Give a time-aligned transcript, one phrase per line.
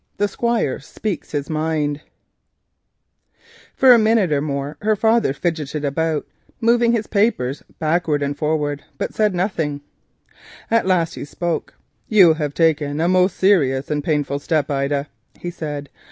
[0.17, 2.01] THE SQUIRE SPEAKS HIS MIND
[3.75, 6.25] For a minute or more her father fidgeted about,
[6.59, 9.81] moving his papers backwards and forwards but saying nothing.
[10.71, 11.75] At last he spoke.
[12.07, 15.07] "You have taken a most serious and painful step, Ida,"
[15.39, 15.87] he said.